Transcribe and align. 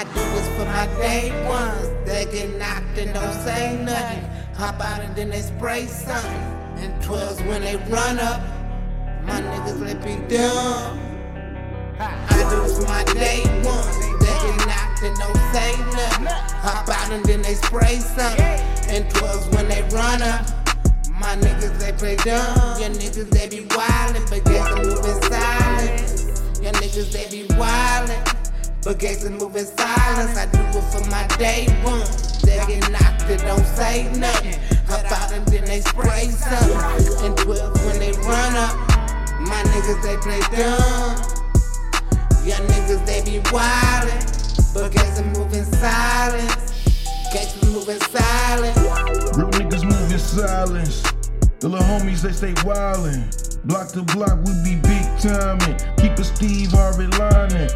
I 0.00 0.04
do 0.04 0.12
this 0.14 0.48
for 0.56 0.64
my 0.64 0.86
day 0.98 1.28
ones. 1.46 1.86
They 2.06 2.24
get 2.32 2.56
knocked 2.56 2.96
and 2.96 3.12
don't 3.12 3.34
say 3.44 3.76
nothing. 3.84 4.24
Hop 4.54 4.80
out 4.80 5.02
and 5.02 5.14
then 5.14 5.28
they 5.28 5.42
spray 5.42 5.84
something. 5.88 6.40
And 6.80 7.02
12s 7.02 7.46
when 7.46 7.60
they 7.60 7.76
run 7.76 8.18
up. 8.18 8.40
My 9.26 9.42
niggas 9.42 9.78
let 9.78 10.02
me 10.02 10.16
dumb. 10.26 10.98
I 11.98 12.46
do 12.48 12.62
this 12.62 12.78
for 12.78 12.88
my 12.88 13.04
day 13.12 13.42
ones. 13.62 13.98
They 14.24 14.36
get 14.40 14.66
knocked 14.66 15.02
and 15.02 15.16
don't 15.18 15.36
say 15.52 15.76
nothing. 15.92 16.26
Hop 16.64 16.88
out 16.88 17.12
and 17.12 17.22
then 17.26 17.42
they 17.42 17.52
spray 17.52 17.98
something. 17.98 18.40
And 18.88 19.04
12s 19.12 19.54
when 19.54 19.68
they 19.68 19.82
run 19.94 20.22
up. 20.22 20.46
My 21.12 21.36
niggas 21.36 21.78
they 21.78 21.92
play 21.92 22.16
dumb. 22.16 22.80
Your 22.80 22.88
niggas 22.88 23.28
they 23.28 23.48
be 23.50 23.66
wildin', 23.66 24.30
but 24.30 24.46
guess 24.46 24.66
I'm 24.66 24.82
moving 24.82 25.22
silent. 25.28 26.62
Your 26.62 26.72
niggas 26.72 27.12
they 27.12 27.28
be 27.28 27.46
wildin'. 27.48 28.29
But 28.82 28.98
gangsters 28.98 29.30
moving 29.30 29.66
silence, 29.66 30.38
I 30.38 30.46
do 30.46 30.78
it 30.78 30.84
for 30.90 31.04
my 31.10 31.26
day 31.36 31.66
one. 31.84 32.00
They 32.42 32.56
get 32.66 32.90
knocked 32.90 33.28
and 33.28 33.40
don't 33.42 33.66
say 33.76 34.10
nothing. 34.16 34.58
Hop 34.88 35.12
out 35.12 35.32
and 35.32 35.46
then 35.48 35.66
they 35.66 35.80
spray 35.82 36.28
something. 36.30 37.26
And 37.26 37.36
12 37.36 37.84
when 37.84 37.98
they 37.98 38.12
run 38.24 38.56
up, 38.56 38.74
my 39.40 39.60
niggas 39.68 40.02
they 40.02 40.16
play 40.16 40.40
dumb. 40.56 41.12
Young 42.42 42.66
niggas 42.68 43.04
they 43.04 43.20
be 43.20 43.40
wildin', 43.50 44.72
but 44.72 44.90
gangsters 44.92 45.26
moving 45.36 45.64
silence. 45.64 46.72
Gangsters 47.34 47.70
moving 47.70 48.00
silence. 48.00 48.78
Real 49.36 49.50
niggas 49.60 49.84
move 49.84 50.10
in 50.10 50.18
silence. 50.18 51.02
The 51.60 51.68
little 51.68 51.86
homies 51.86 52.22
they 52.22 52.32
stay 52.32 52.54
wildin'. 52.64 53.50
Block 53.66 53.88
to 53.88 54.02
block, 54.14 54.38
we 54.46 54.52
be 54.64 54.76
big 54.80 55.04
timing. 55.20 55.76
Keep 55.98 56.18
a 56.18 56.24
Steve 56.24 56.72
Harvey 56.72 57.08
lining. 57.18 57.68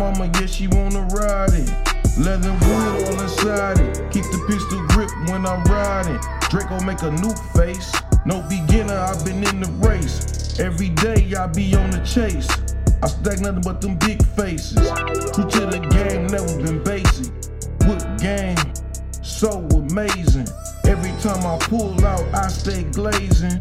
Mama, 0.00 0.30
yeah, 0.40 0.46
she 0.46 0.66
wanna 0.66 1.02
ride 1.12 1.52
it. 1.52 1.68
Leather 2.16 2.52
wood 2.52 3.04
all 3.04 3.20
inside 3.20 3.78
it. 3.80 4.10
Keep 4.10 4.24
the 4.32 4.42
pistol 4.48 4.80
grip 4.88 5.10
when 5.28 5.44
I'm 5.44 5.62
riding. 5.64 6.18
Draco 6.48 6.80
make 6.86 7.02
a 7.02 7.10
new 7.10 7.34
face. 7.54 7.92
No 8.24 8.40
beginner, 8.48 8.96
I've 8.96 9.22
been 9.26 9.44
in 9.44 9.60
the 9.60 9.70
race. 9.86 10.58
Every 10.58 10.88
day 10.88 11.34
I 11.38 11.48
be 11.48 11.74
on 11.74 11.90
the 11.90 11.98
chase. 11.98 12.48
I 13.02 13.08
stack 13.08 13.40
nothing 13.40 13.60
but 13.60 13.82
them 13.82 13.98
big 13.98 14.24
faces. 14.24 14.88
True 15.34 15.44
to 15.44 15.66
the 15.68 15.86
game, 15.92 16.28
never 16.28 16.56
been 16.64 16.82
basic. 16.82 17.30
What 17.84 18.00
game? 18.18 18.56
So 19.20 19.68
amazing. 19.74 20.48
Every 20.86 21.12
time 21.20 21.44
I 21.44 21.58
pull 21.68 22.02
out, 22.06 22.24
I 22.34 22.48
stay 22.48 22.84
glazing. 22.84 23.60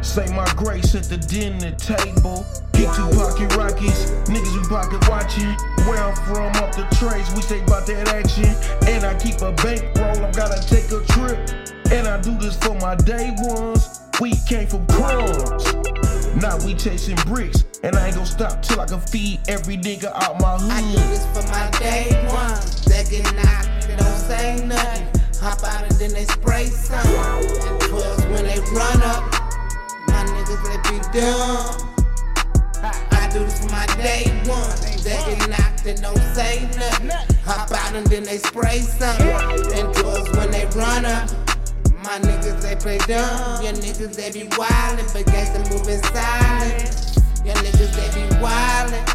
Say 0.00 0.26
my 0.34 0.46
grace 0.54 0.94
at 0.94 1.04
the 1.04 1.16
dinner 1.16 1.72
table. 1.72 2.46
Get 2.72 2.94
two 2.94 3.08
pocket 3.14 3.56
rockies, 3.56 4.10
niggas 4.26 4.60
we 4.60 4.68
pocket 4.68 5.08
watching. 5.08 5.56
Where 5.92 6.04
I'm 6.04 6.16
from, 6.24 6.48
up 6.64 6.74
the 6.74 6.88
trace, 6.96 7.30
we 7.36 7.42
say 7.42 7.62
about 7.62 7.84
that 7.84 8.08
action. 8.08 8.48
And 8.88 9.04
I 9.04 9.12
keep 9.20 9.42
a 9.42 9.52
bankroll, 9.52 10.24
I 10.24 10.32
gotta 10.32 10.56
take 10.66 10.88
a 10.88 11.04
trip. 11.12 11.36
And 11.92 12.08
I 12.08 12.18
do 12.18 12.32
this 12.38 12.56
for 12.56 12.72
my 12.80 12.94
day 12.94 13.36
ones. 13.36 14.00
We 14.18 14.32
came 14.48 14.66
from 14.66 14.86
crumbs. 14.86 15.68
Now 16.40 16.56
we 16.64 16.72
chasing 16.72 17.16
bricks, 17.28 17.66
and 17.82 17.94
I 17.94 18.06
ain't 18.06 18.16
gon' 18.16 18.24
stop 18.24 18.62
till 18.62 18.80
I 18.80 18.86
can 18.86 19.00
feed 19.00 19.40
every 19.48 19.76
nigga 19.76 20.10
out 20.14 20.40
my 20.40 20.56
hood. 20.56 20.72
I 20.72 20.80
do 20.80 20.98
this 21.12 21.26
for 21.26 21.46
my 21.52 21.68
day 21.78 22.08
ones. 22.32 22.86
They 22.86 23.04
get 23.04 23.28
knocked, 23.36 23.86
they 23.86 23.96
don't 23.96 24.16
say 24.16 24.64
nothing. 24.64 25.06
Hop 25.42 25.62
out 25.62 25.84
and 25.84 25.92
then 26.00 26.14
they 26.14 26.24
spray 26.24 26.68
something. 26.72 27.68
And 27.68 27.80
12s 27.82 28.30
when 28.32 28.44
they 28.44 28.60
run 28.72 29.02
up 29.02 29.28
my 30.08 30.24
niggas 30.24 30.64
let 30.64 30.80
me 30.88 31.00
dumb. 31.12 31.92
I 32.82 33.28
do 33.30 33.40
this 33.40 33.60
for 33.60 33.70
my 33.70 33.84
day 34.00 34.31
don't 36.02 36.18
say 36.34 36.68
nothing. 36.76 37.10
Hop 37.44 37.70
out 37.70 37.94
and 37.94 38.06
then 38.08 38.24
they 38.24 38.38
spray 38.38 38.80
something. 38.80 39.30
And 39.78 39.94
drugs 39.94 40.30
when 40.36 40.50
they 40.50 40.66
run 40.76 41.06
up. 41.06 41.30
My 42.02 42.18
niggas 42.18 42.60
they 42.60 42.76
play 42.76 42.98
dumb. 42.98 43.62
Your 43.62 43.72
niggas 43.72 44.14
they 44.14 44.30
be 44.32 44.48
wildin', 44.50 45.06
but 45.14 45.24
gangsta 45.32 45.62
moving 45.70 46.02
silent. 46.10 47.16
Your 47.46 47.54
niggas 47.62 47.92
they 47.94 48.08
be 48.18 48.26
wildin', 48.42 49.06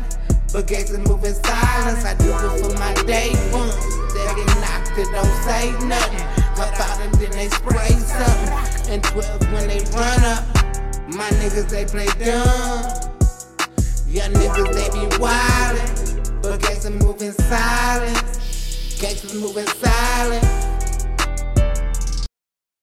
but 0.54 0.66
gangsta 0.66 0.98
moving 1.06 1.36
silence. 1.44 2.06
I 2.06 2.16
do 2.16 2.32
it 2.32 2.64
for 2.64 2.74
my 2.80 2.94
day 3.04 3.36
one. 3.52 3.70
They 4.16 4.26
get 4.34 4.48
knocked 4.64 4.98
and 4.98 5.12
don't 5.12 5.44
say 5.44 5.72
nothing. 5.86 6.26
Hop 6.56 6.80
out 6.80 7.02
and 7.02 7.14
then 7.16 7.32
they 7.32 7.50
spray 7.50 7.92
something. 8.00 8.92
And 8.92 9.04
12 9.04 9.52
when 9.52 9.68
they 9.68 9.84
run 9.92 10.24
up. 10.24 10.58
My 11.08 11.30
niggas, 11.40 11.70
they 11.70 11.86
play 11.86 12.08
dumb. 12.24 13.17
Silent. 17.50 18.24
Gangsters 19.00 19.34
moving 19.34 19.68
silent. 19.68 20.47